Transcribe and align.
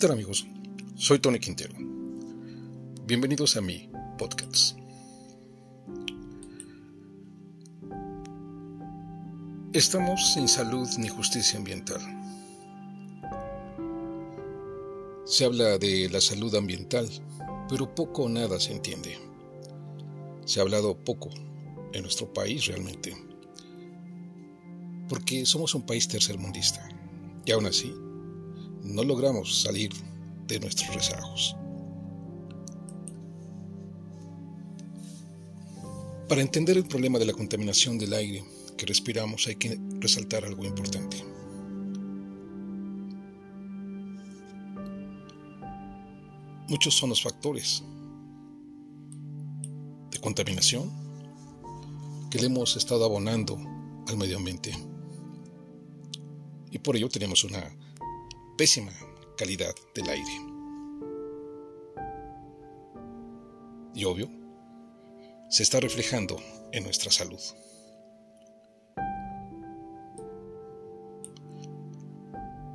tal 0.00 0.12
amigos? 0.12 0.46
Soy 0.94 1.18
Tony 1.18 1.38
Quintero. 1.38 1.74
Bienvenidos 3.04 3.58
a 3.58 3.60
mi 3.60 3.90
podcast. 4.16 4.78
Estamos 9.74 10.32
sin 10.32 10.48
salud 10.48 10.88
ni 10.96 11.08
justicia 11.08 11.58
ambiental. 11.58 12.00
Se 15.26 15.44
habla 15.44 15.76
de 15.76 16.08
la 16.08 16.22
salud 16.22 16.54
ambiental, 16.54 17.06
pero 17.68 17.94
poco 17.94 18.22
o 18.22 18.28
nada 18.30 18.58
se 18.58 18.72
entiende. 18.72 19.18
Se 20.46 20.60
ha 20.60 20.62
hablado 20.62 20.96
poco 20.96 21.28
en 21.92 22.00
nuestro 22.00 22.32
país 22.32 22.64
realmente, 22.64 23.14
porque 25.10 25.44
somos 25.44 25.74
un 25.74 25.82
país 25.82 26.08
tercermundista 26.08 26.88
y 27.44 27.52
aún 27.52 27.66
así 27.66 27.92
no 28.90 29.04
logramos 29.04 29.62
salir 29.62 29.90
de 30.46 30.60
nuestros 30.60 30.94
rezagos. 30.94 31.56
Para 36.28 36.42
entender 36.42 36.76
el 36.76 36.86
problema 36.86 37.18
de 37.18 37.26
la 37.26 37.32
contaminación 37.32 37.98
del 37.98 38.12
aire 38.12 38.44
que 38.76 38.86
respiramos 38.86 39.46
hay 39.46 39.56
que 39.56 39.78
resaltar 39.98 40.44
algo 40.44 40.64
importante. 40.64 41.24
Muchos 46.68 46.94
son 46.94 47.10
los 47.10 47.20
factores 47.20 47.82
de 50.12 50.20
contaminación 50.20 50.88
que 52.30 52.38
le 52.38 52.46
hemos 52.46 52.76
estado 52.76 53.04
abonando 53.04 53.58
al 54.06 54.16
medio 54.16 54.36
ambiente. 54.36 54.72
Y 56.70 56.78
por 56.78 56.96
ello 56.96 57.08
tenemos 57.08 57.42
una 57.42 57.74
pésima 58.60 58.92
calidad 59.38 59.74
del 59.94 60.10
aire. 60.10 60.32
Y 63.94 64.04
obvio, 64.04 64.28
se 65.48 65.62
está 65.62 65.80
reflejando 65.80 66.36
en 66.70 66.84
nuestra 66.84 67.10
salud. 67.10 67.40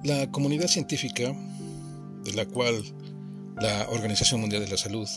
La 0.03 0.31
comunidad 0.31 0.69
científica, 0.69 1.36
de 2.23 2.33
la 2.33 2.47
cual 2.47 2.83
la 3.61 3.88
Organización 3.91 4.41
Mundial 4.41 4.66
de 4.66 4.72
la 4.72 4.78
Salud 4.78 5.08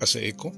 hace 0.00 0.28
eco, 0.28 0.50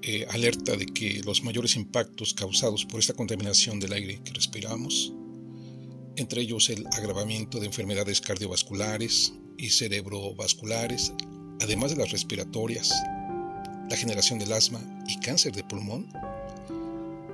eh, 0.00 0.24
alerta 0.30 0.76
de 0.76 0.86
que 0.86 1.20
los 1.26 1.44
mayores 1.44 1.76
impactos 1.76 2.32
causados 2.32 2.86
por 2.86 3.00
esta 3.00 3.12
contaminación 3.12 3.80
del 3.80 3.92
aire 3.92 4.22
que 4.24 4.32
respiramos, 4.32 5.12
entre 6.16 6.42
ellos 6.42 6.70
el 6.70 6.86
agravamiento 6.88 7.60
de 7.60 7.66
enfermedades 7.66 8.20
cardiovasculares 8.20 9.34
y 9.56 9.70
cerebrovasculares, 9.70 11.12
además 11.60 11.90
de 11.90 11.98
las 11.98 12.10
respiratorias, 12.10 12.92
la 13.88 13.96
generación 13.96 14.38
del 14.38 14.52
asma 14.52 14.80
y 15.06 15.18
cáncer 15.20 15.52
de 15.52 15.64
pulmón, 15.64 16.10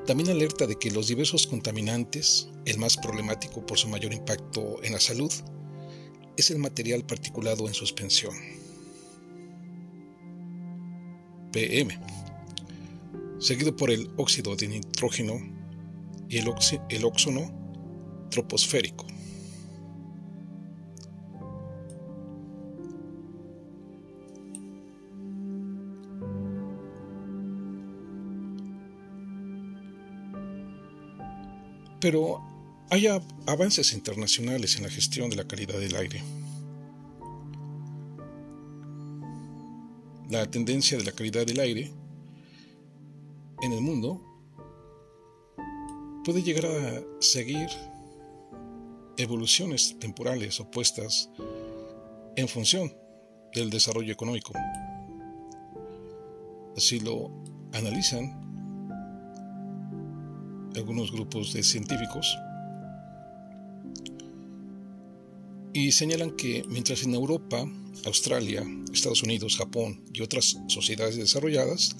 también 0.06 0.30
alerta 0.30 0.66
de 0.66 0.77
que 0.77 0.91
los 0.91 1.06
diversos 1.08 1.47
contaminantes, 1.47 2.48
el 2.64 2.78
más 2.78 2.97
problemático 2.97 3.64
por 3.64 3.78
su 3.78 3.88
mayor 3.88 4.12
impacto 4.12 4.83
en 4.83 4.92
la 4.92 5.00
salud, 5.00 5.33
es 6.36 6.50
el 6.50 6.58
material 6.58 7.05
particulado 7.05 7.69
en 7.69 7.75
suspensión. 7.75 8.34
PM, 11.53 11.99
seguido 13.38 13.76
por 13.76 13.91
el 13.91 14.10
óxido 14.16 14.56
de 14.56 14.69
nitrógeno 14.69 15.38
y 16.28 16.38
el, 16.38 16.53
el 16.88 17.04
óxono 17.04 17.62
troposférico. 18.32 19.06
Pero 32.00 32.43
hay 32.91 33.06
avances 33.47 33.93
internacionales 33.93 34.76
en 34.76 34.82
la 34.82 34.91
gestión 34.91 35.31
de 35.31 35.37
la 35.37 35.47
calidad 35.47 35.78
del 35.78 35.94
aire. 35.94 36.20
La 40.28 40.50
tendencia 40.50 40.99
de 40.99 41.04
la 41.04 41.12
calidad 41.12 41.47
del 41.47 41.60
aire 41.60 41.93
en 43.62 43.72
el 43.72 43.81
mundo 43.81 44.20
puede 46.25 46.43
llegar 46.43 46.66
a 46.66 47.03
seguir 47.20 47.69
evoluciones 49.17 49.97
temporales 49.99 50.61
opuestas 50.61 51.31
en 52.37 52.49
función 52.49 52.95
del 53.55 53.71
desarrollo 53.71 54.12
económico. 54.12 54.53
Así 56.77 57.00
lo 57.00 57.31
analizan 57.73 58.41
algunos 60.75 61.12
grupos 61.12 61.53
de 61.53 61.62
científicos 61.62 62.37
y 65.75 65.93
señalan 65.93 66.37
que 66.37 66.65
mientras 66.69 67.03
en 67.03 67.15
Europa, 67.15 67.67
Australia, 68.05 68.65
Estados 68.93 69.23
Unidos, 69.23 69.56
Japón 69.56 70.03
y 70.12 70.23
otras 70.23 70.59
sociedades 70.69 71.17
desarrolladas, 71.17 71.97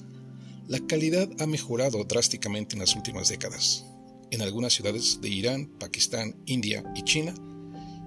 la 0.67 0.79
calidad 0.79 1.29
ha 1.39 1.47
mejorado 1.47 2.03
drásticamente 2.03 2.75
en 2.75 2.81
las 2.81 2.95
últimas 2.95 3.29
décadas. 3.29 3.85
En 4.33 4.41
algunas 4.41 4.73
ciudades 4.73 5.21
de 5.21 5.29
Irán, 5.29 5.67
Pakistán, 5.79 6.35
India 6.47 6.83
y 6.95 7.03
China 7.03 7.35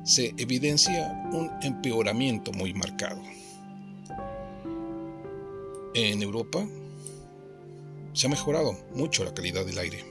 se 0.04 0.34
evidencia 0.38 1.12
un 1.30 1.52
empeoramiento 1.62 2.50
muy 2.50 2.74
marcado. 2.74 3.22
En 5.94 6.20
Europa 6.20 6.66
se 8.12 8.26
ha 8.26 8.28
mejorado 8.28 8.76
mucho 8.92 9.22
la 9.22 9.34
calidad 9.34 9.64
del 9.64 9.78
aire. 9.78 10.04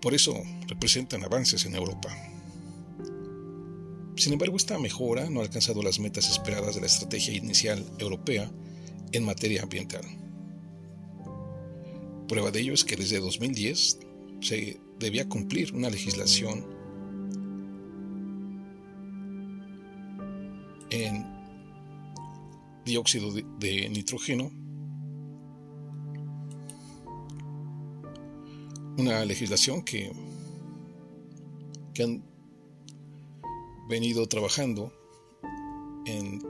Por 0.00 0.14
eso 0.14 0.34
representan 0.66 1.22
avances 1.22 1.64
en 1.64 1.76
Europa. 1.76 2.08
Sin 4.16 4.32
embargo, 4.32 4.56
esta 4.56 4.80
mejora 4.80 5.30
no 5.30 5.38
ha 5.38 5.44
alcanzado 5.44 5.80
las 5.80 6.00
metas 6.00 6.28
esperadas 6.28 6.74
de 6.74 6.80
la 6.80 6.88
estrategia 6.88 7.34
inicial 7.34 7.86
europea 8.00 8.50
en 9.12 9.24
materia 9.24 9.62
ambiental. 9.62 10.21
Prueba 12.32 12.50
de 12.50 12.60
ello 12.60 12.72
es 12.72 12.82
que 12.82 12.96
desde 12.96 13.20
2010 13.20 13.98
se 14.40 14.80
debía 14.98 15.28
cumplir 15.28 15.74
una 15.74 15.90
legislación 15.90 16.64
en 20.88 21.26
dióxido 22.86 23.30
de, 23.32 23.86
nitrógeno 23.90 24.50
una 28.96 29.26
legislación 29.26 29.82
que, 29.82 30.10
que 31.92 32.02
han 32.02 32.24
venido 33.90 34.26
trabajando 34.26 34.90
en 36.06 36.42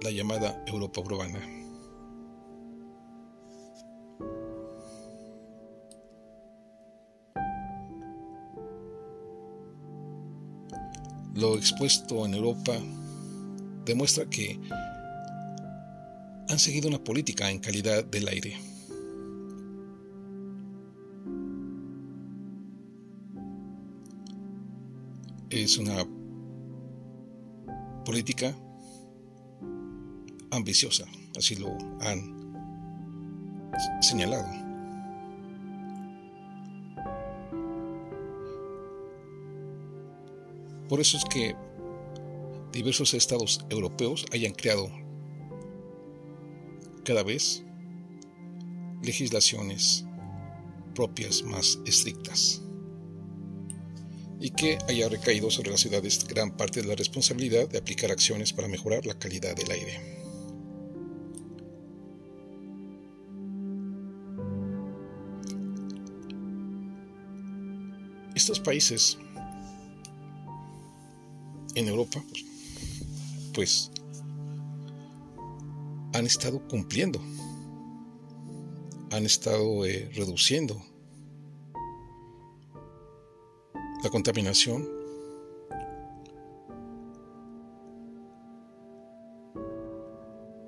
la 0.00 0.10
llamada 0.10 0.64
Europa 0.66 1.02
urbana. 1.02 1.57
Lo 11.38 11.56
expuesto 11.56 12.26
en 12.26 12.34
Europa 12.34 12.72
demuestra 13.84 14.28
que 14.28 14.58
han 16.48 16.58
seguido 16.58 16.88
una 16.88 16.98
política 16.98 17.48
en 17.48 17.60
calidad 17.60 18.04
del 18.04 18.26
aire. 18.26 18.56
es 25.50 25.78
una 25.78 26.04
política 28.04 28.54
ambiciosa, 30.50 31.04
así 31.36 31.56
lo 31.56 31.76
han 32.00 32.38
señalado. 34.00 34.67
Por 40.88 41.00
eso 41.00 41.16
es 41.16 41.24
que 41.24 41.54
diversos 42.72 43.14
estados 43.14 43.64
europeos 43.68 44.26
hayan 44.32 44.52
creado 44.52 44.90
cada 47.04 47.22
vez 47.22 47.64
legislaciones 49.02 50.04
propias 50.94 51.42
más 51.42 51.78
estrictas 51.86 52.62
y 54.40 54.50
que 54.50 54.78
haya 54.88 55.08
recaído 55.08 55.50
sobre 55.50 55.70
las 55.70 55.80
ciudades 55.80 56.26
gran 56.26 56.56
parte 56.56 56.80
de 56.80 56.88
la 56.88 56.94
responsabilidad 56.94 57.68
de 57.68 57.78
aplicar 57.78 58.10
acciones 58.10 58.52
para 58.52 58.68
mejorar 58.68 59.04
la 59.06 59.18
calidad 59.18 59.54
del 59.54 59.70
aire. 59.70 60.18
estos 68.38 68.60
países 68.60 69.18
en 71.78 71.88
Europa, 71.88 72.22
pues 73.54 73.90
han 76.12 76.26
estado 76.26 76.66
cumpliendo, 76.68 77.20
han 79.10 79.24
estado 79.24 79.84
eh, 79.86 80.10
reduciendo 80.14 80.82
la 84.02 84.10
contaminación 84.10 84.88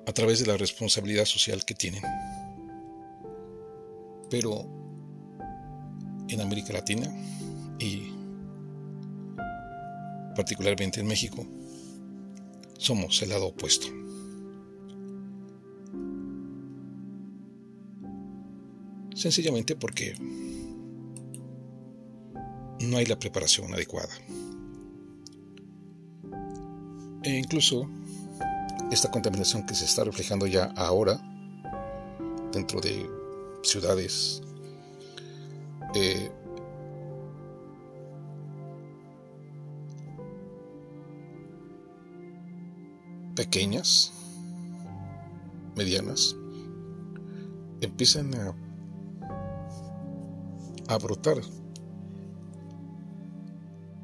a 0.07 0.13
través 0.13 0.41
de 0.41 0.47
la 0.47 0.57
responsabilidad 0.57 1.25
social 1.25 1.65
que 1.65 1.75
tienen. 1.75 2.03
Pero 4.29 4.67
en 6.29 6.41
América 6.41 6.73
Latina 6.73 7.13
y 7.79 8.20
particularmente 10.41 11.01
en 11.01 11.07
México, 11.07 11.47
somos 12.79 13.21
el 13.21 13.29
lado 13.29 13.49
opuesto. 13.49 13.89
Sencillamente 19.15 19.77
porque 19.77 20.15
no 22.81 22.97
hay 22.97 23.05
la 23.05 23.19
preparación 23.19 23.75
adecuada. 23.75 24.15
E 27.23 27.37
incluso 27.37 27.87
esta 28.91 29.11
contaminación 29.11 29.67
que 29.67 29.75
se 29.75 29.85
está 29.85 30.05
reflejando 30.05 30.47
ya 30.47 30.73
ahora 30.75 31.21
dentro 32.51 32.81
de 32.81 33.07
ciudades 33.63 34.41
eh, 35.95 36.31
pequeñas, 43.41 44.13
medianas, 45.75 46.37
empiezan 47.81 48.35
a, 48.35 48.55
brotar 50.99 51.39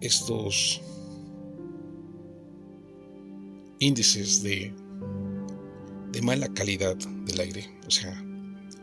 estos 0.00 0.80
índices 3.78 4.42
de, 4.42 4.72
de 6.12 6.22
mala 6.22 6.48
calidad 6.54 6.96
del 6.96 7.38
aire. 7.38 7.78
O 7.86 7.90
sea, 7.90 8.14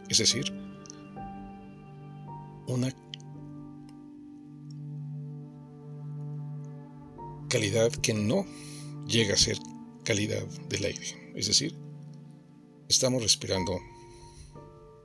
es 0.07 0.19
decir, 0.19 0.53
una 2.67 2.89
calidad 7.49 7.91
que 8.03 8.13
no 8.13 8.45
llega 9.07 9.33
a 9.33 9.37
ser 9.37 9.57
calidad 10.03 10.45
del 10.69 10.85
aire. 10.85 11.33
Es 11.35 11.47
decir, 11.47 11.75
estamos 12.87 13.21
respirando 13.21 13.79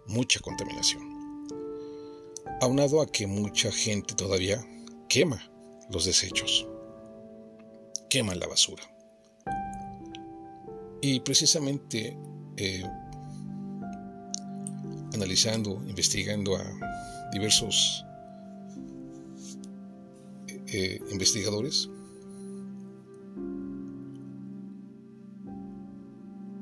mucha 0.07 0.41
contaminación. 0.41 1.03
Aunado 2.61 3.01
a 3.01 3.07
que 3.07 3.27
mucha 3.27 3.71
gente 3.71 4.15
todavía 4.15 4.65
quema 5.09 5.41
los 5.91 6.05
desechos, 6.05 6.67
quema 8.11 8.35
la 8.35 8.47
basura. 8.47 8.83
Y 11.01 11.21
precisamente 11.21 12.17
eh, 12.57 12.83
analizando, 15.15 15.81
investigando 15.87 16.57
a 16.57 16.65
diversos 17.33 18.05
eh, 20.67 21.01
investigadores, 21.11 21.89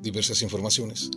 diversas 0.07 0.41
informaciones, 0.43 1.11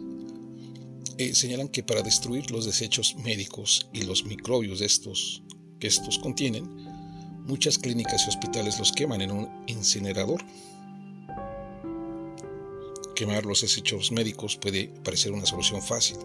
eh, 1.19 1.36
señalan 1.36 1.69
que 1.69 1.83
para 1.83 2.01
destruir 2.01 2.50
los 2.50 2.65
desechos 2.65 3.15
médicos 3.18 3.88
y 3.94 4.01
los 4.01 4.25
microbios 4.25 4.80
de 4.80 4.88
estos, 4.88 5.44
que 5.80 5.88
estos 5.88 6.18
contienen, 6.18 6.65
muchas 7.45 7.77
clínicas 7.77 8.25
y 8.25 8.30
hospitales 8.30 8.80
los 8.80 8.91
queman 8.91 9.21
en 9.21 9.31
un 9.31 9.50
incinerador. 9.68 10.44
Quemar 13.15 13.45
los 13.45 13.62
desechos 13.62 14.12
médicos 14.12 14.57
puede 14.57 14.88
parecer 15.03 15.31
una 15.31 15.45
solución 15.45 15.81
fácil, 15.81 16.18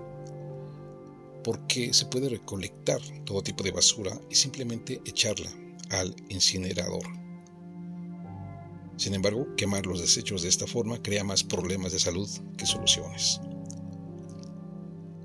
porque 1.42 1.92
se 1.92 2.06
puede 2.06 2.30
recolectar 2.30 3.00
todo 3.26 3.42
tipo 3.42 3.62
de 3.62 3.72
basura 3.72 4.18
y 4.30 4.34
simplemente 4.36 5.02
echarla 5.04 5.50
al 5.90 6.14
incinerador. 6.30 7.23
Sin 8.96 9.14
embargo, 9.14 9.46
quemar 9.56 9.86
los 9.86 10.00
desechos 10.00 10.42
de 10.42 10.48
esta 10.48 10.66
forma 10.66 11.02
crea 11.02 11.24
más 11.24 11.42
problemas 11.42 11.92
de 11.92 11.98
salud 11.98 12.28
que 12.56 12.66
soluciones. 12.66 13.40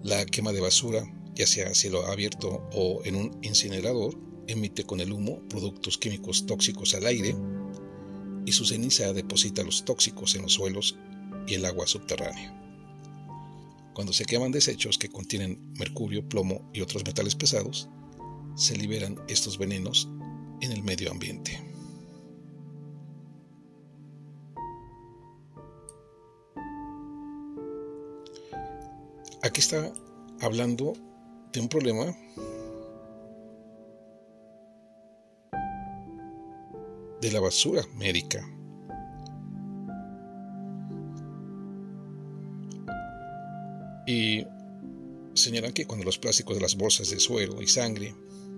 La 0.03 0.25
quema 0.25 0.51
de 0.51 0.61
basura, 0.61 1.03
ya 1.35 1.45
sea 1.45 1.67
a 1.67 1.75
cielo 1.75 2.05
abierto 2.07 2.67
o 2.73 3.01
en 3.05 3.15
un 3.15 3.37
incinerador, 3.41 4.17
emite 4.47 4.83
con 4.83 4.99
el 4.99 5.11
humo 5.11 5.47
productos 5.47 5.97
químicos 5.97 6.45
tóxicos 6.45 6.95
al 6.95 7.05
aire 7.05 7.35
y 8.45 8.51
su 8.51 8.65
ceniza 8.65 9.13
deposita 9.13 9.63
los 9.63 9.85
tóxicos 9.85 10.33
en 10.35 10.43
los 10.43 10.53
suelos 10.53 10.97
y 11.47 11.53
el 11.53 11.65
agua 11.65 11.85
subterránea. 11.85 12.55
Cuando 13.93 14.13
se 14.13 14.25
queman 14.25 14.51
desechos 14.51 14.97
que 14.97 15.09
contienen 15.09 15.73
mercurio, 15.77 16.27
plomo 16.27 16.69
y 16.73 16.81
otros 16.81 17.05
metales 17.05 17.35
pesados, 17.35 17.89
se 18.55 18.75
liberan 18.75 19.17
estos 19.27 19.57
venenos 19.57 20.09
en 20.61 20.71
el 20.71 20.81
medio 20.83 21.11
ambiente. 21.11 21.68
Aquí 29.49 29.61
está 29.61 29.91
hablando 30.41 30.93
de 31.51 31.59
un 31.59 31.69
problema 31.69 32.15
de 37.19 37.31
la 37.31 37.39
basura 37.39 37.81
médica. 37.97 38.47
Y 44.05 44.45
señalan 45.33 45.73
que 45.73 45.87
cuando 45.87 46.05
los 46.05 46.19
plásticos 46.19 46.55
de 46.55 46.61
las 46.61 46.77
bolsas 46.77 47.09
de 47.09 47.19
suero 47.19 47.59
y 47.59 47.67
sangre, 47.67 48.13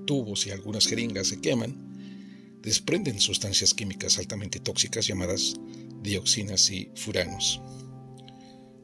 tubos 0.05 0.45
y 0.45 0.51
algunas 0.51 0.87
jeringas 0.87 1.27
se 1.27 1.39
queman, 1.39 2.59
desprenden 2.61 3.21
sustancias 3.21 3.73
químicas 3.73 4.17
altamente 4.17 4.59
tóxicas 4.59 5.07
llamadas 5.07 5.53
dioxinas 6.01 6.69
y 6.69 6.91
furanos. 6.95 7.61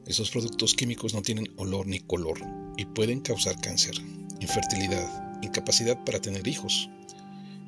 Esos 0.08 0.30
productos 0.30 0.72
químicos 0.72 1.12
no 1.12 1.20
tienen 1.20 1.52
olor 1.58 1.86
ni 1.86 2.00
color 2.00 2.40
y 2.78 2.86
pueden 2.86 3.20
causar 3.20 3.60
cáncer, 3.60 3.94
infertilidad, 4.40 5.38
incapacidad 5.42 6.02
para 6.02 6.18
tener 6.18 6.48
hijos 6.48 6.88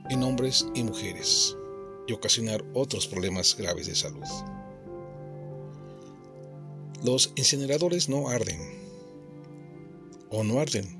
en 0.08 0.22
hombres 0.22 0.66
y 0.74 0.82
mujeres 0.82 1.54
y 2.08 2.14
ocasionar 2.14 2.64
otros 2.72 3.06
problemas 3.06 3.54
graves 3.58 3.88
de 3.88 3.94
salud. 3.94 4.24
Los 7.04 7.30
incineradores 7.36 8.08
no 8.08 8.30
arden 8.30 8.58
o 10.30 10.42
no 10.42 10.60
arden 10.60 10.98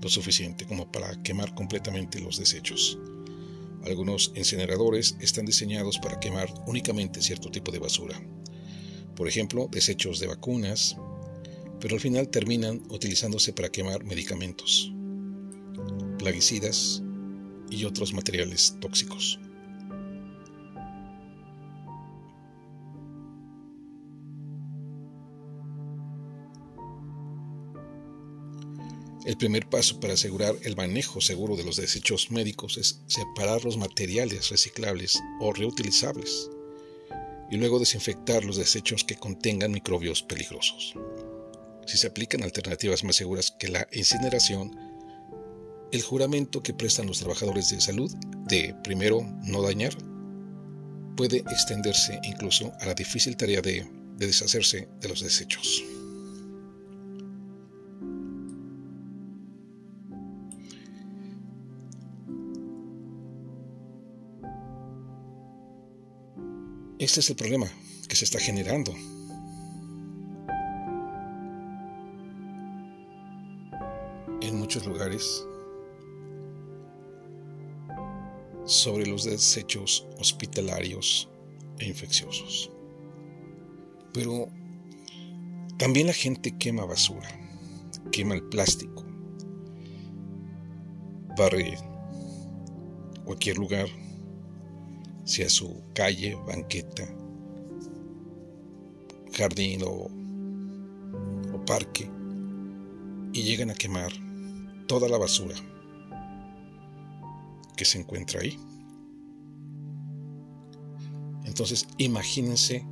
lo 0.00 0.08
suficiente 0.08 0.66
como 0.66 0.90
para 0.90 1.22
quemar 1.22 1.54
completamente 1.54 2.18
los 2.18 2.38
desechos. 2.38 2.98
Algunos 3.84 4.32
incineradores 4.36 5.16
están 5.20 5.44
diseñados 5.44 5.98
para 5.98 6.18
quemar 6.18 6.48
únicamente 6.66 7.20
cierto 7.20 7.50
tipo 7.50 7.72
de 7.72 7.78
basura, 7.78 8.18
por 9.16 9.28
ejemplo, 9.28 9.68
desechos 9.70 10.18
de 10.20 10.26
vacunas, 10.26 10.96
pero 11.80 11.94
al 11.94 12.00
final 12.00 12.28
terminan 12.28 12.82
utilizándose 12.90 13.52
para 13.52 13.70
quemar 13.70 14.04
medicamentos, 14.04 14.92
plaguicidas 16.18 17.02
y 17.70 17.84
otros 17.84 18.12
materiales 18.12 18.76
tóxicos. 18.80 19.38
El 29.24 29.36
primer 29.36 29.68
paso 29.68 30.00
para 30.00 30.14
asegurar 30.14 30.56
el 30.62 30.76
manejo 30.76 31.20
seguro 31.20 31.56
de 31.56 31.64
los 31.64 31.76
desechos 31.76 32.32
médicos 32.32 32.76
es 32.76 33.02
separar 33.06 33.64
los 33.64 33.76
materiales 33.76 34.50
reciclables 34.50 35.20
o 35.40 35.52
reutilizables 35.52 36.50
y 37.52 37.58
luego 37.58 37.78
desinfectar 37.78 38.46
los 38.46 38.56
desechos 38.56 39.04
que 39.04 39.16
contengan 39.16 39.72
microbios 39.72 40.22
peligrosos. 40.22 40.94
Si 41.86 41.98
se 41.98 42.06
aplican 42.06 42.42
alternativas 42.42 43.04
más 43.04 43.16
seguras 43.16 43.50
que 43.50 43.68
la 43.68 43.86
incineración, 43.92 44.74
el 45.92 46.00
juramento 46.00 46.62
que 46.62 46.72
prestan 46.72 47.08
los 47.08 47.18
trabajadores 47.18 47.68
de 47.68 47.82
salud 47.82 48.10
de 48.48 48.74
primero 48.82 49.20
no 49.44 49.60
dañar 49.60 49.94
puede 51.14 51.40
extenderse 51.40 52.18
incluso 52.24 52.72
a 52.80 52.86
la 52.86 52.94
difícil 52.94 53.36
tarea 53.36 53.60
de, 53.60 53.86
de 54.16 54.26
deshacerse 54.26 54.88
de 54.98 55.08
los 55.10 55.20
desechos. 55.20 55.84
Este 67.02 67.18
es 67.18 67.30
el 67.30 67.34
problema 67.34 67.68
que 68.08 68.14
se 68.14 68.24
está 68.24 68.38
generando. 68.38 68.94
En 74.40 74.56
muchos 74.56 74.86
lugares 74.86 75.44
sobre 78.66 79.06
los 79.06 79.24
desechos 79.24 80.06
hospitalarios 80.20 81.28
e 81.80 81.86
infecciosos. 81.86 82.70
Pero 84.14 84.46
también 85.78 86.06
la 86.06 86.12
gente 86.12 86.56
quema 86.56 86.84
basura, 86.84 87.28
quema 88.12 88.36
el 88.36 88.44
plástico, 88.44 89.04
barre 91.36 91.76
cualquier 93.24 93.58
lugar, 93.58 93.88
sea 95.24 95.48
su 95.48 95.82
calle, 95.94 96.36
banqueta, 96.46 97.04
jardín 99.32 99.82
o, 99.84 100.08
o 101.54 101.64
parque, 101.64 102.10
y 103.32 103.42
llegan 103.42 103.70
a 103.70 103.74
quemar 103.74 104.12
toda 104.86 105.08
la 105.08 105.18
basura 105.18 105.54
que 107.76 107.84
se 107.84 107.98
encuentra 107.98 108.40
ahí. 108.40 108.58
Entonces, 111.44 111.86
imagínense 111.98 112.84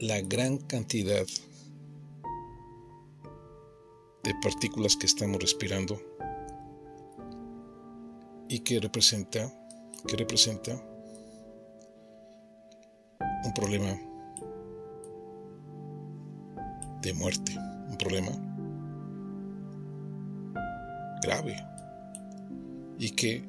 la 0.00 0.20
gran 0.20 0.58
cantidad 0.58 1.26
de 4.22 4.34
partículas 4.42 4.96
que 4.96 5.06
estamos 5.06 5.40
respirando 5.40 6.00
y 8.48 8.60
que 8.60 8.80
representa 8.80 9.52
que 10.06 10.16
representa 10.16 10.72
un 13.44 13.52
problema 13.54 13.98
de 17.02 17.14
muerte, 17.14 17.56
un 17.88 17.96
problema 17.96 18.30
grave 21.22 21.56
y 22.98 23.10
que 23.10 23.44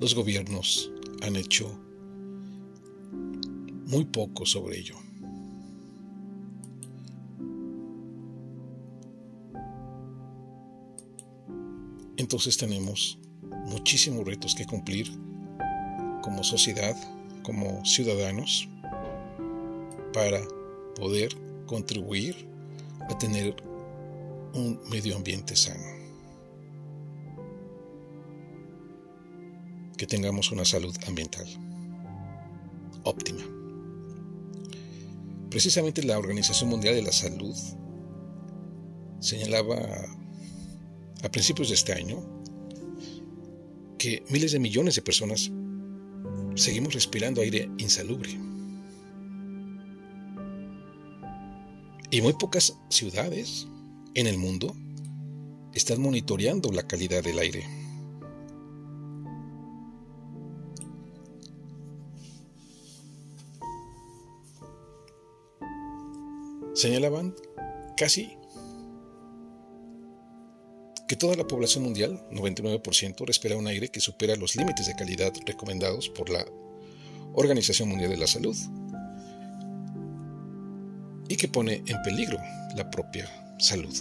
los 0.00 0.14
gobiernos 0.14 0.90
han 1.22 1.36
hecho 1.36 1.68
muy 3.86 4.04
poco 4.04 4.46
sobre 4.46 4.78
ello. 4.78 4.96
Entonces 12.16 12.56
tenemos 12.56 13.18
muchísimos 13.68 14.26
retos 14.26 14.54
que 14.54 14.66
cumplir 14.66 15.10
como 16.22 16.42
sociedad, 16.44 16.96
como 17.42 17.84
ciudadanos, 17.84 18.68
para 20.12 20.40
poder 20.96 21.36
contribuir 21.66 22.48
a 23.08 23.16
tener 23.18 23.56
un 24.54 24.80
medio 24.90 25.16
ambiente 25.16 25.54
sano. 25.56 25.98
que 29.98 30.06
tengamos 30.06 30.52
una 30.52 30.64
salud 30.64 30.96
ambiental 31.06 31.44
óptima. 33.02 33.42
Precisamente 35.50 36.02
la 36.04 36.18
Organización 36.18 36.70
Mundial 36.70 36.94
de 36.94 37.02
la 37.02 37.12
Salud 37.12 37.54
señalaba 39.18 39.76
a 41.22 41.28
principios 41.30 41.68
de 41.68 41.74
este 41.74 41.92
año 41.92 42.37
que 43.98 44.22
miles 44.30 44.52
de 44.52 44.58
millones 44.58 44.94
de 44.94 45.02
personas 45.02 45.50
seguimos 46.54 46.94
respirando 46.94 47.40
aire 47.40 47.70
insalubre. 47.78 48.30
Y 52.10 52.22
muy 52.22 52.32
pocas 52.32 52.78
ciudades 52.88 53.66
en 54.14 54.26
el 54.26 54.38
mundo 54.38 54.74
están 55.74 56.00
monitoreando 56.00 56.72
la 56.72 56.86
calidad 56.86 57.22
del 57.22 57.38
aire. 57.38 57.78
señalaban 66.78 67.34
casi 67.96 68.37
que 71.08 71.16
toda 71.16 71.36
la 71.36 71.48
población 71.48 71.84
mundial, 71.84 72.22
99%, 72.30 73.26
respira 73.26 73.56
un 73.56 73.66
aire 73.66 73.88
que 73.88 74.00
supera 74.00 74.36
los 74.36 74.56
límites 74.56 74.86
de 74.86 74.94
calidad 74.94 75.32
recomendados 75.46 76.10
por 76.10 76.28
la 76.28 76.46
Organización 77.32 77.88
Mundial 77.88 78.10
de 78.10 78.18
la 78.18 78.26
Salud 78.26 78.56
y 81.28 81.36
que 81.36 81.48
pone 81.48 81.82
en 81.86 82.02
peligro 82.02 82.38
la 82.76 82.90
propia 82.90 83.26
salud. 83.58 83.94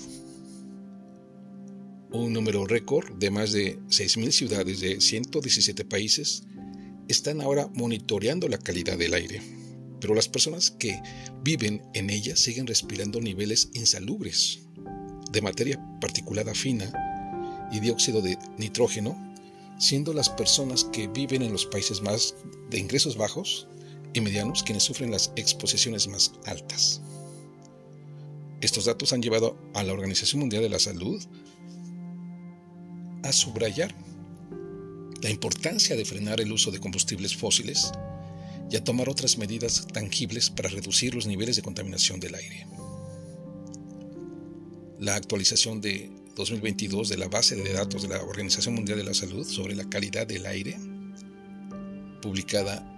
Un 2.12 2.34
número 2.34 2.66
récord 2.66 3.14
de 3.18 3.32
más 3.32 3.52
de 3.52 3.80
6.000 3.88 4.32
ciudades 4.32 4.80
de 4.82 5.02
117 5.02 5.86
países 5.86 6.44
están 7.08 7.42
ahora 7.42 7.70
monitoreando 7.74 8.48
la 8.50 8.58
calidad 8.58 8.98
del 8.98 9.14
aire 9.14 9.42
pero 10.00 10.14
las 10.14 10.28
personas 10.28 10.72
que 10.72 11.02
viven 11.44 11.82
en 11.94 12.10
ella 12.10 12.36
siguen 12.36 12.68
respirando 12.68 13.22
niveles 13.22 13.70
insalubres 13.74 14.60
de 15.38 15.41
materia 15.44 15.79
particulada 16.01 16.56
fina 16.56 16.91
y 17.72 17.79
dióxido 17.79 18.24
de 18.24 18.39
nitrógeno, 18.58 19.15
siendo 19.77 20.12
las 20.12 20.29
personas 20.29 20.86
que 20.86 21.08
viven 21.08 21.44
en 21.44 21.51
los 21.51 21.67
países 21.67 22.01
más 22.01 22.34
de 22.72 22.79
ingresos 22.79 23.17
bajos 23.17 23.67
y 24.15 24.22
medianos 24.22 24.63
quienes 24.63 24.82
sufren 24.82 25.12
las 25.12 25.32
exposiciones 25.36 26.08
más 26.08 26.34
altas. 26.48 27.01
Estos 28.62 28.86
datos 28.86 29.13
han 29.13 29.22
llevado 29.22 29.56
a 29.75 29.84
la 29.84 29.94
Organización 29.94 30.39
Mundial 30.39 30.63
de 30.63 30.70
la 30.70 30.79
Salud 30.79 31.24
a 33.22 33.32
subrayar 33.32 33.94
la 35.22 35.29
importancia 35.29 35.96
de 35.96 36.06
frenar 36.06 36.41
el 36.41 36.51
uso 36.51 36.72
de 36.72 36.79
combustibles 36.79 37.36
fósiles 37.36 37.91
y 38.72 38.75
a 38.75 38.84
tomar 38.84 39.08
otras 39.08 39.38
medidas 39.38 39.86
tangibles 39.94 40.50
para 40.50 40.70
reducir 40.70 41.13
los 41.13 41.27
niveles 41.27 41.58
de 41.58 41.62
contaminación 41.62 42.20
del 42.20 42.34
aire. 42.34 42.65
La 45.00 45.16
actualización 45.16 45.82
de 45.82 46.12
2022 46.36 47.10
de 47.10 47.18
la 47.18 47.27
base 47.27 47.56
de 47.56 47.74
datos 47.74 48.01
de 48.01 48.10
la 48.10 48.22
Organización 48.24 48.75
Mundial 48.75 48.98
de 48.98 49.04
la 49.04 49.13
Salud 49.13 49.46
sobre 49.46 49.75
la 49.75 49.88
calidad 49.89 50.27
del 50.27 50.46
aire, 50.46 50.77
publicada 52.22 52.94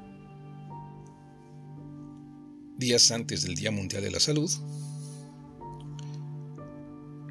días 2.77 3.12
antes 3.12 3.44
del 3.44 3.56
Día 3.56 3.72
Mundial 3.72 4.03
de 4.03 4.12
la 4.12 4.20
Salud, 4.20 4.50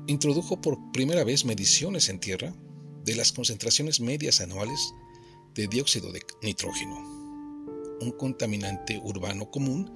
introdujo 0.07 0.61
por 0.61 0.79
primera 0.93 1.25
vez 1.25 1.45
mediciones 1.45 2.09
en 2.09 2.19
tierra 2.19 2.55
de 3.05 3.15
las 3.17 3.33
concentraciones 3.33 4.01
medias 4.01 4.41
anuales 4.41 4.93
de 5.55 5.67
dióxido 5.67 6.13
de 6.13 6.21
nitrógeno 6.43 7.19
un 8.01 8.13
contaminante 8.13 9.01
urbano 9.03 9.51
común 9.51 9.91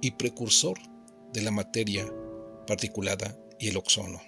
y 0.00 0.12
precursor 0.12 0.78
de 1.32 1.42
la 1.42 1.50
materia 1.50 2.10
particulada 2.66 3.38
y 3.58 3.68
el 3.68 3.76
ozono. 3.76 4.20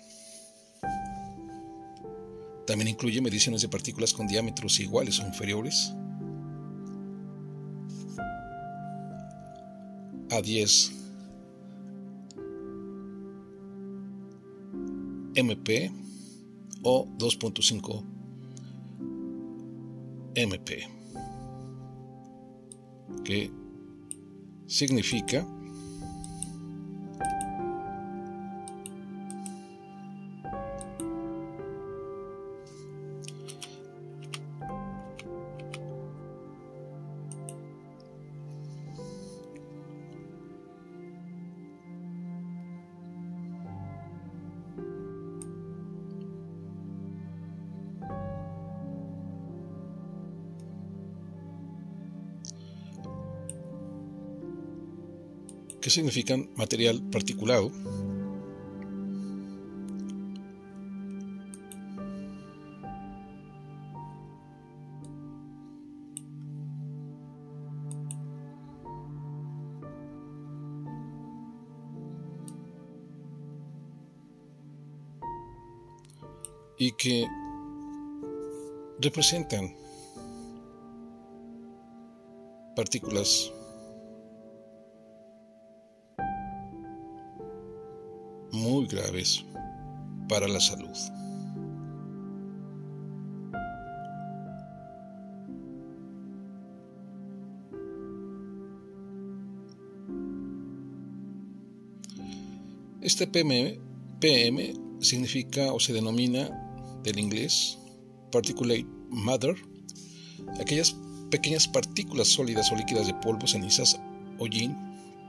También 2.66 2.88
incluye 2.88 3.20
mediciones 3.20 3.62
de 3.62 3.68
partículas 3.68 4.12
con 4.12 4.26
diámetros 4.26 4.78
iguales 4.80 5.18
o 5.20 5.26
inferiores 5.26 5.94
a 10.30 10.42
10 10.42 10.92
MP 15.34 15.90
o 16.82 17.06
2.5 17.16 18.04
MP 20.34 20.88
que 23.24 23.50
significa 24.66 25.46
que 55.88 55.94
significan 55.94 56.50
material 56.54 57.00
particulado, 57.10 57.72
y 76.76 76.92
que 76.92 77.26
representan 79.00 79.74
partículas 82.76 83.54
muy 88.58 88.86
graves 88.86 89.44
para 90.28 90.48
la 90.48 90.60
salud. 90.60 90.96
Este 103.00 103.26
PM, 103.26 103.78
PM 104.20 104.74
significa 105.00 105.72
o 105.72 105.80
se 105.80 105.92
denomina 105.92 106.50
del 107.02 107.18
inglés 107.18 107.78
particulate 108.30 108.86
matter, 109.08 109.56
aquellas 110.60 110.94
pequeñas 111.30 111.68
partículas 111.68 112.28
sólidas 112.28 112.70
o 112.70 112.76
líquidas 112.76 113.06
de 113.06 113.14
polvo, 113.14 113.46
cenizas, 113.46 113.98
hollín, 114.38 114.76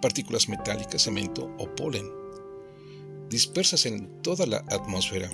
partículas 0.01 0.49
metálicas, 0.49 1.03
cemento 1.03 1.49
o 1.57 1.73
polen, 1.75 2.18
dispersas 3.29 3.85
en 3.85 4.21
toda 4.21 4.45
la 4.45 4.57
atmósfera. 4.69 5.29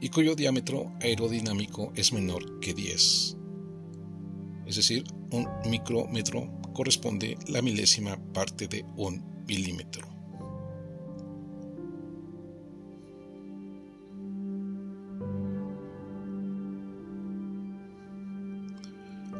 y 0.00 0.10
cuyo 0.10 0.36
diámetro 0.36 0.92
aerodinámico 1.00 1.92
es 1.96 2.12
menor 2.12 2.60
que 2.60 2.72
10 2.72 3.38
es 4.68 4.76
decir, 4.76 5.04
un 5.32 5.48
micrómetro 5.70 6.46
corresponde 6.74 7.38
la 7.48 7.62
milésima 7.62 8.18
parte 8.34 8.68
de 8.68 8.84
un 8.96 9.44
milímetro. 9.46 10.17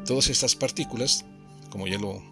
Todas 0.09 0.31
estas 0.31 0.57
partículas, 0.57 1.27
como 1.69 1.87
ya 1.87 1.99
lo 1.99 2.23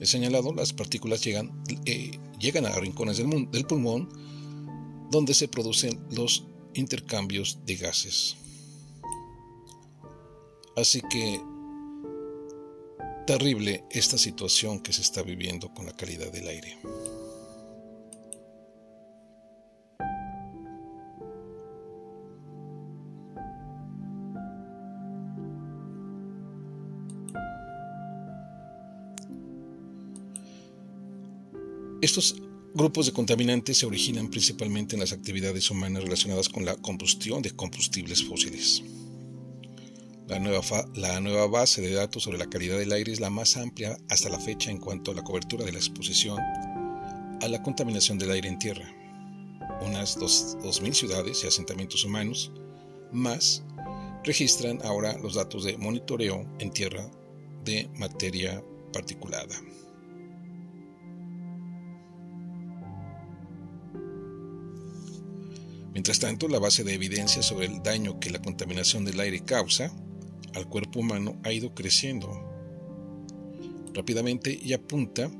he 0.00 0.06
señalado, 0.06 0.52
las 0.52 0.72
partículas 0.72 1.22
llegan, 1.22 1.52
eh, 1.86 2.18
llegan 2.40 2.66
a 2.66 2.70
rincones 2.70 3.16
del, 3.18 3.48
del 3.52 3.64
pulmón 3.64 4.08
donde 5.12 5.34
se 5.34 5.46
producen 5.46 6.04
los 6.10 6.48
intercambios 6.74 7.60
de 7.64 7.76
gases. 7.76 8.36
Así 10.74 11.00
que 11.08 11.40
terrible 13.24 13.84
esta 13.92 14.18
situación 14.18 14.80
que 14.80 14.92
se 14.92 15.02
está 15.02 15.22
viviendo 15.22 15.72
con 15.74 15.86
la 15.86 15.94
calidad 15.94 16.32
del 16.32 16.48
aire. 16.48 16.76
Estos 32.04 32.36
grupos 32.74 33.06
de 33.06 33.12
contaminantes 33.12 33.78
se 33.78 33.86
originan 33.86 34.28
principalmente 34.28 34.94
en 34.94 35.00
las 35.00 35.14
actividades 35.14 35.70
humanas 35.70 36.04
relacionadas 36.04 36.50
con 36.50 36.66
la 36.66 36.76
combustión 36.76 37.40
de 37.40 37.52
combustibles 37.52 38.22
fósiles. 38.22 38.82
La 40.28 40.38
nueva, 40.38 41.46
base 41.46 41.80
de 41.80 41.94
datos 41.94 42.24
sobre 42.24 42.36
la 42.36 42.50
calidad 42.50 42.76
del 42.76 42.92
aire 42.92 43.10
es 43.10 43.20
la 43.20 43.30
más 43.30 43.56
amplia 43.56 43.96
hasta 44.10 44.28
la 44.28 44.38
fecha 44.38 44.70
en 44.70 44.76
cuanto 44.76 45.12
a 45.12 45.14
la 45.14 45.24
cobertura 45.24 45.64
de 45.64 45.72
la 45.72 45.78
exposición 45.78 46.38
a 46.38 47.48
la 47.48 47.62
contaminación 47.62 48.18
del 48.18 48.32
aire 48.32 48.50
en 48.50 48.58
tierra. 48.58 48.86
Unas 49.80 50.18
2.000 50.18 50.92
ciudades 50.92 51.42
y 51.42 51.46
asentamientos 51.46 52.04
humanos 52.04 52.52
más 53.12 53.62
registran 54.24 54.78
ahora 54.84 55.16
los 55.22 55.36
datos 55.36 55.64
de 55.64 55.78
monitoreo 55.78 56.46
en 56.58 56.70
tierra 56.70 57.10
de 57.64 57.88
materia 57.96 58.62
particulada. 58.92 59.58
Mientras 66.04 66.20
tanto, 66.20 66.48
la 66.48 66.58
base 66.58 66.84
de 66.84 66.92
evidencia 66.92 67.42
sobre 67.42 67.64
el 67.64 67.82
daño 67.82 68.20
que 68.20 68.28
la 68.28 68.42
contaminación 68.42 69.06
del 69.06 69.18
aire 69.20 69.40
causa 69.40 69.90
al 70.52 70.68
cuerpo 70.68 71.00
humano 71.00 71.40
ha 71.44 71.50
ido 71.50 71.74
creciendo 71.74 72.28
rápidamente 73.94 74.52
y 74.62 74.74
apunta 74.74 75.30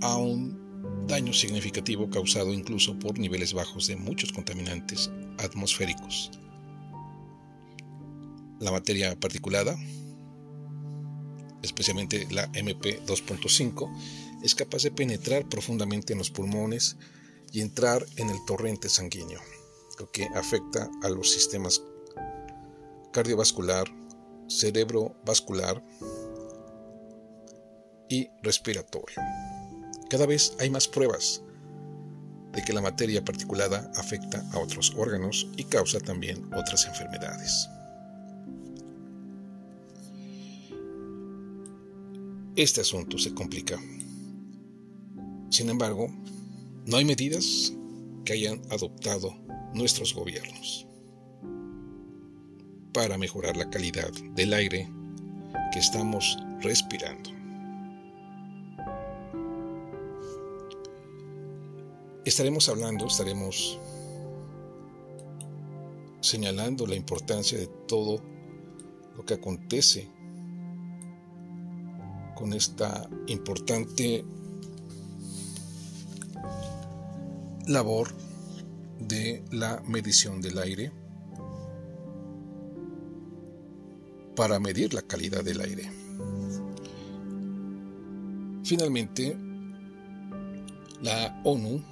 a 0.00 0.16
un 0.16 1.06
daño 1.06 1.32
significativo 1.32 2.10
causado 2.10 2.52
incluso 2.52 2.98
por 2.98 3.20
niveles 3.20 3.52
bajos 3.52 3.86
de 3.86 3.94
muchos 3.94 4.32
contaminantes 4.32 5.12
atmosféricos. 5.38 6.32
La 8.58 8.72
materia 8.72 9.14
particulada, 9.14 9.78
especialmente 11.62 12.26
la 12.32 12.50
MP2.5, 12.50 14.42
es 14.42 14.56
capaz 14.56 14.82
de 14.82 14.90
penetrar 14.90 15.48
profundamente 15.48 16.12
en 16.12 16.18
los 16.18 16.32
pulmones 16.32 16.96
y 17.52 17.60
entrar 17.60 18.04
en 18.16 18.30
el 18.30 18.38
torrente 18.48 18.88
sanguíneo, 18.88 19.40
lo 19.98 20.10
que 20.10 20.26
afecta 20.34 20.90
a 21.02 21.08
los 21.08 21.30
sistemas 21.30 21.82
cardiovascular, 23.12 23.86
cerebrovascular 24.48 25.82
y 28.08 28.28
respiratorio. 28.42 29.16
Cada 30.10 30.26
vez 30.26 30.54
hay 30.60 30.70
más 30.70 30.86
pruebas 30.86 31.42
de 32.52 32.62
que 32.62 32.72
la 32.72 32.80
materia 32.80 33.24
particulada 33.24 33.90
afecta 33.96 34.44
a 34.52 34.58
otros 34.58 34.94
órganos 34.96 35.48
y 35.56 35.64
causa 35.64 35.98
también 36.00 36.48
otras 36.54 36.86
enfermedades. 36.86 37.68
Este 42.54 42.80
asunto 42.80 43.18
se 43.18 43.34
complica. 43.34 43.78
Sin 45.50 45.68
embargo, 45.68 46.08
no 46.86 46.96
hay 46.96 47.04
medidas 47.04 47.72
que 48.24 48.32
hayan 48.32 48.62
adoptado 48.70 49.45
nuestros 49.74 50.14
gobiernos 50.14 50.86
para 52.92 53.18
mejorar 53.18 53.56
la 53.56 53.68
calidad 53.68 54.10
del 54.34 54.54
aire 54.54 54.90
que 55.72 55.78
estamos 55.78 56.38
respirando. 56.60 57.30
Estaremos 62.24 62.68
hablando, 62.68 63.06
estaremos 63.06 63.78
señalando 66.20 66.86
la 66.86 66.96
importancia 66.96 67.58
de 67.58 67.68
todo 67.86 68.20
lo 69.16 69.24
que 69.24 69.34
acontece 69.34 70.10
con 72.34 72.52
esta 72.52 73.08
importante 73.28 74.24
labor 77.66 78.08
de 79.00 79.44
la 79.50 79.82
medición 79.86 80.40
del 80.40 80.58
aire 80.58 80.92
para 84.34 84.58
medir 84.60 84.94
la 84.94 85.02
calidad 85.02 85.42
del 85.42 85.60
aire. 85.60 85.90
Finalmente, 88.64 89.36
la 91.02 91.40
ONU, 91.44 91.82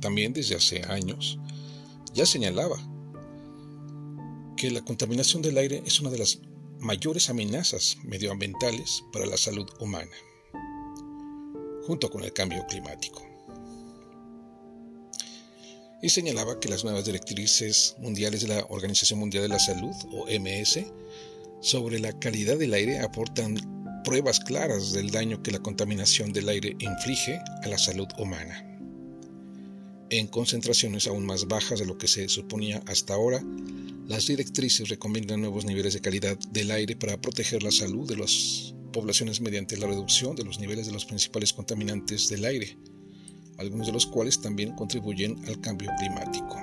también 0.00 0.32
desde 0.32 0.56
hace 0.56 0.82
años, 0.84 1.38
ya 2.12 2.26
señalaba 2.26 2.76
que 4.56 4.70
la 4.70 4.82
contaminación 4.82 5.42
del 5.42 5.58
aire 5.58 5.82
es 5.86 6.00
una 6.00 6.10
de 6.10 6.18
las 6.18 6.40
mayores 6.78 7.30
amenazas 7.30 7.96
medioambientales 8.04 9.02
para 9.12 9.26
la 9.26 9.36
salud 9.36 9.68
humana, 9.80 10.12
junto 11.86 12.10
con 12.10 12.22
el 12.22 12.32
cambio 12.32 12.66
climático 12.66 13.33
y 16.04 16.10
señalaba 16.10 16.60
que 16.60 16.68
las 16.68 16.84
nuevas 16.84 17.06
directrices 17.06 17.96
mundiales 17.98 18.42
de 18.42 18.48
la 18.48 18.66
Organización 18.68 19.18
Mundial 19.20 19.44
de 19.44 19.48
la 19.48 19.58
Salud, 19.58 19.94
OMS, 20.12 20.80
sobre 21.62 21.98
la 21.98 22.12
calidad 22.18 22.58
del 22.58 22.74
aire 22.74 23.00
aportan 23.00 24.02
pruebas 24.04 24.38
claras 24.38 24.92
del 24.92 25.10
daño 25.10 25.42
que 25.42 25.50
la 25.50 25.60
contaminación 25.60 26.30
del 26.34 26.50
aire 26.50 26.76
inflige 26.78 27.40
a 27.62 27.68
la 27.68 27.78
salud 27.78 28.06
humana. 28.18 28.78
En 30.10 30.26
concentraciones 30.26 31.06
aún 31.06 31.24
más 31.24 31.48
bajas 31.48 31.78
de 31.78 31.86
lo 31.86 31.96
que 31.96 32.06
se 32.06 32.28
suponía 32.28 32.82
hasta 32.86 33.14
ahora, 33.14 33.42
las 34.06 34.26
directrices 34.26 34.90
recomiendan 34.90 35.40
nuevos 35.40 35.64
niveles 35.64 35.94
de 35.94 36.02
calidad 36.02 36.36
del 36.50 36.70
aire 36.70 36.96
para 36.96 37.18
proteger 37.18 37.62
la 37.62 37.72
salud 37.72 38.06
de 38.06 38.18
las 38.18 38.74
poblaciones 38.92 39.40
mediante 39.40 39.78
la 39.78 39.86
reducción 39.86 40.36
de 40.36 40.44
los 40.44 40.58
niveles 40.58 40.84
de 40.84 40.92
los 40.92 41.06
principales 41.06 41.54
contaminantes 41.54 42.28
del 42.28 42.44
aire, 42.44 42.76
algunos 43.58 43.86
de 43.86 43.92
los 43.92 44.06
cuales 44.06 44.40
también 44.40 44.74
contribuyen 44.74 45.42
al 45.46 45.60
cambio 45.60 45.90
climático. 45.98 46.56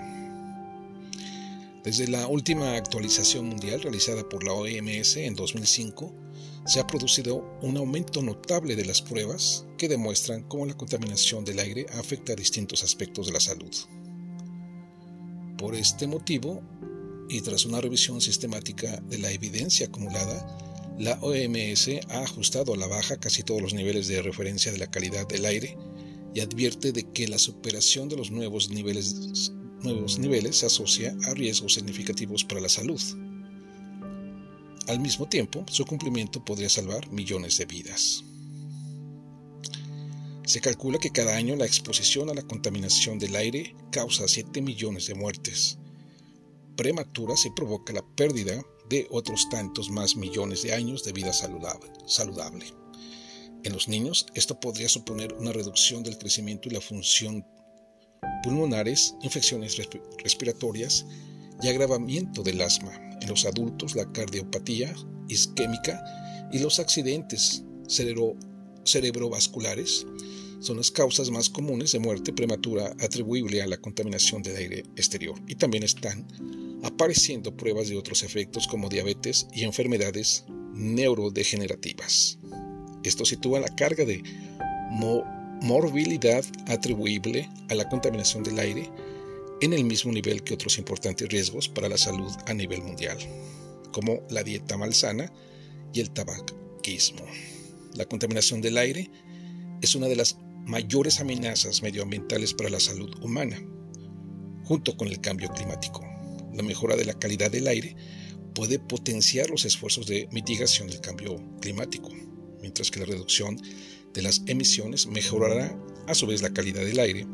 Desde 1.84 2.08
la 2.08 2.28
última 2.28 2.76
actualización 2.76 3.48
mundial 3.48 3.82
realizada 3.82 4.28
por 4.30 4.44
la 4.44 4.54
OMS 4.54 5.18
en 5.18 5.36
2005, 5.36 6.14
se 6.66 6.80
ha 6.80 6.86
producido 6.86 7.44
un 7.64 7.76
aumento 7.78 8.22
notable 8.22 8.76
de 8.76 8.86
las 8.86 9.02
pruebas 9.02 9.66
que 9.80 9.90
demuestran 9.90 10.44
cómo 10.44 10.68
la 10.68 10.78
contaminación 10.78 11.44
del 11.44 11.58
aire 11.58 11.88
afecta 11.98 12.34
a 12.34 12.36
distintos 12.36 12.84
aspectos 12.84 13.26
de 13.26 13.34
la 13.34 13.40
salud. 13.40 13.74
Por 15.58 15.74
este 15.74 16.06
motivo, 16.06 16.62
y 17.30 17.42
tras 17.42 17.66
una 17.66 17.82
revisión 17.82 18.22
sistemática 18.22 19.02
de 19.10 19.18
la 19.18 19.32
evidencia 19.32 19.88
acumulada, 19.88 20.58
la 21.00 21.18
OMS 21.22 21.90
ha 22.10 22.20
ajustado 22.20 22.76
a 22.76 22.78
la 22.78 22.86
baja 22.86 23.18
casi 23.18 23.42
todos 23.42 23.62
los 23.62 23.74
niveles 23.74 24.08
de 24.08 24.22
referencia 24.22 24.72
de 24.72 24.78
la 24.78 24.92
calidad 24.92 25.28
del 25.28 25.46
aire 25.46 25.78
y 26.34 26.40
advierte 26.40 26.92
de 26.92 27.04
que 27.12 27.28
la 27.28 27.38
superación 27.38 28.10
de 28.10 28.18
los 28.18 28.32
nuevos 28.32 28.70
niveles, 28.70 29.52
nuevos 29.82 30.20
niveles 30.20 30.58
se 30.58 30.66
asocia 30.66 31.16
a 31.28 31.34
riesgos 31.34 31.74
significativos 31.74 32.44
para 32.44 32.62
la 32.62 32.70
salud. 32.70 33.02
Al 34.88 35.00
mismo 35.00 35.28
tiempo, 35.28 35.66
su 35.68 35.86
cumplimiento 35.86 36.44
podría 36.44 36.70
salvar 36.70 37.12
millones 37.12 37.58
de 37.58 37.66
vidas. 37.66 38.24
Se 40.46 40.60
calcula 40.60 41.00
que 41.00 41.12
cada 41.12 41.36
año 41.36 41.56
la 41.56 41.66
exposición 41.66 42.30
a 42.30 42.34
la 42.34 42.42
contaminación 42.42 43.20
del 43.20 43.36
aire 43.36 43.76
causa 43.92 44.28
7 44.28 44.62
millones 44.62 45.08
de 45.08 45.16
muertes 45.16 45.78
prematuras 46.76 47.46
y 47.46 47.52
provoca 47.52 47.94
la 47.94 48.04
pérdida 48.16 48.60
de 48.90 49.08
otros 49.12 49.48
tantos 49.50 49.92
más 49.92 50.16
millones 50.16 50.64
de 50.64 50.74
años 50.74 51.04
de 51.04 51.12
vida 51.12 51.32
saludable. 51.32 52.81
En 53.64 53.74
los 53.74 53.88
niños, 53.88 54.26
esto 54.34 54.60
podría 54.60 54.90
suponer 54.90 55.34
una 55.34 55.52
reducción 55.52 56.04
del 56.04 56.18
crecimiento 56.18 56.68
y 56.68 56.74
la 56.74 56.82
función 56.82 57.46
pulmonares, 58.44 59.16
infecciones 59.22 59.78
respiratorias 60.24 61.06
y 61.62 61.68
agravamiento 61.68 62.44
del 62.44 62.62
asma. 62.62 62.92
En 63.22 63.30
los 63.30 63.46
adultos, 63.46 63.96
la 63.96 64.12
cardiopatía 64.12 64.96
isquémica 65.28 66.04
y 66.52 66.60
los 66.60 66.80
accidentes 66.80 67.64
cerebrovasculares 68.84 70.06
son 70.60 70.78
las 70.78 70.92
causas 70.92 71.30
más 71.32 71.50
comunes 71.50 71.92
de 71.92 72.00
muerte 72.00 72.34
prematura 72.34 72.96
atribuible 73.00 73.62
a 73.62 73.68
la 73.68 73.78
contaminación 73.78 74.42
del 74.42 74.58
aire 74.58 74.84
exterior 74.96 75.40
y 75.48 75.56
también 75.56 75.84
están 75.84 76.28
apareciendo 76.84 77.56
pruebas 77.56 77.90
de 77.90 77.98
otros 77.98 78.24
efectos 78.24 78.68
como 78.68 78.90
diabetes 78.90 79.48
y 79.54 79.64
enfermedades 79.64 80.46
neurodegenerativas. 80.74 82.40
Esto 83.04 83.26
sitúa 83.26 83.60
la 83.60 83.70
carga 83.70 84.06
de 84.06 84.24
morbilidad 85.62 86.44
atribuible 86.68 87.50
a 87.70 87.76
la 87.76 87.88
contaminación 87.88 88.44
del 88.44 88.60
aire 88.60 88.90
en 89.62 89.74
el 89.74 89.84
mismo 89.86 90.12
nivel 90.12 90.44
que 90.44 90.56
otros 90.56 90.78
importantes 90.78 91.30
riesgos 91.30 91.70
para 91.70 91.88
la 91.88 91.98
salud 91.98 92.32
a 92.48 92.54
nivel 92.54 92.82
mundial, 92.82 93.18
como 93.92 94.22
la 94.30 94.44
dieta 94.44 94.78
malsana 94.78 95.32
y 95.94 96.00
el 96.00 96.10
tabaquismo. 96.10 97.26
La 97.94 98.06
contaminación 98.06 98.62
del 98.62 98.78
aire 98.78 99.12
es 99.82 99.96
una 99.96 100.08
de 100.08 100.16
las 100.16 100.38
mayores 100.66 101.20
amenazas 101.20 101.82
medioambientales 101.82 102.54
para 102.54 102.70
la 102.70 102.80
salud 102.80 103.14
humana, 103.22 103.62
junto 104.64 104.98
con 104.98 105.08
el 105.08 105.22
cambio 105.22 105.50
climático. 105.50 106.02
La 106.54 106.64
mejora 106.64 106.96
de 106.96 107.06
la 107.06 107.18
calidad 107.18 107.52
del 107.52 107.68
aire 107.68 107.96
puede 108.56 108.80
potenciar 108.80 109.50
los 109.50 109.66
esfuerzos 109.66 110.08
de 110.08 110.28
mitigación 110.32 110.88
del 110.88 111.02
cambio 111.02 111.36
climático, 111.62 112.10
mientras 112.62 112.92
que 112.92 113.00
la 113.00 113.06
reducción 113.06 113.60
de 114.14 114.22
las 114.22 114.44
emisiones 114.46 115.08
mejorará 115.08 115.76
a 116.08 116.16
su 116.16 116.28
vez 116.28 116.42
la 116.42 116.54
calidad 116.54 116.82
del 116.82 117.00
aire 117.00 117.28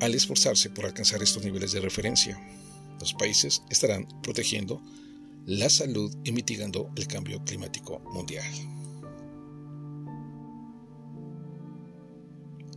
al 0.00 0.14
esforzarse 0.14 0.70
por 0.70 0.84
alcanzar 0.84 1.22
estos 1.22 1.44
niveles 1.44 1.72
de 1.72 1.80
referencia, 1.80 2.40
los 2.98 3.14
países 3.14 3.62
estarán 3.70 4.06
protegiendo 4.22 4.82
la 5.46 5.70
salud 5.70 6.14
y 6.24 6.32
mitigando 6.32 6.90
el 6.96 7.06
cambio 7.06 7.42
climático 7.44 8.00
mundial. 8.12 8.44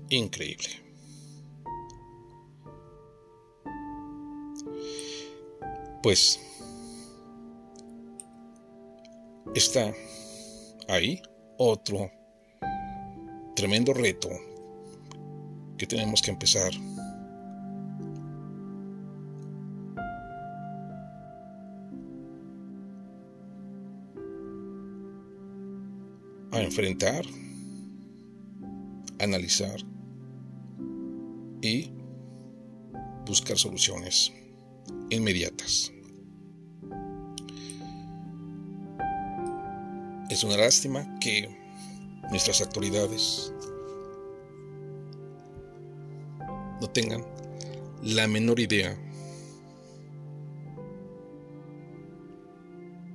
Increíble. 0.09 0.69
Pues 6.03 6.39
está 9.55 9.91
ahí 10.87 11.21
otro 11.57 12.11
tremendo 13.55 13.93
reto 13.93 14.29
que 15.77 15.87
tenemos 15.87 16.21
que 16.21 16.31
empezar 16.31 16.71
a 26.51 26.61
enfrentar, 26.61 27.25
analizar 29.19 29.79
y 31.61 31.91
buscar 33.25 33.57
soluciones 33.57 34.31
inmediatas. 35.09 35.94
Es 40.35 40.43
una 40.43 40.57
lástima 40.57 41.17
que 41.21 41.49
nuestras 42.29 42.59
autoridades 42.59 43.53
no 46.81 46.89
tengan 46.89 47.23
la 48.03 48.27
menor 48.27 48.59
idea 48.59 48.97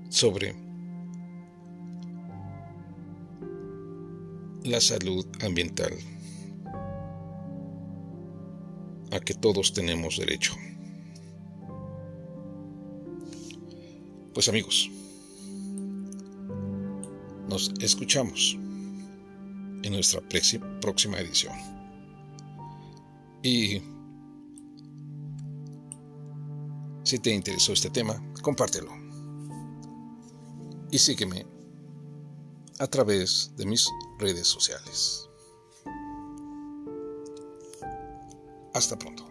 sobre 0.08 0.54
la 4.64 4.80
salud 4.80 5.26
ambiental 5.42 5.92
a 9.12 9.20
que 9.20 9.34
todos 9.34 9.74
tenemos 9.74 10.16
derecho. 10.16 10.54
Pues 14.32 14.48
amigos, 14.48 14.90
nos 17.50 17.72
escuchamos 17.80 18.56
en 19.82 19.92
nuestra 19.92 20.20
próxima 20.80 21.18
edición. 21.18 21.52
Y 23.42 23.82
si 27.02 27.18
te 27.18 27.34
interesó 27.34 27.72
este 27.72 27.90
tema, 27.90 28.22
compártelo. 28.40 28.92
Y 30.92 30.98
sígueme 30.98 31.44
a 32.78 32.86
través 32.86 33.52
de 33.56 33.66
mis 33.66 33.88
redes 34.20 34.46
sociales. 34.46 35.28
Hasta 38.72 38.96
pronto. 38.96 39.29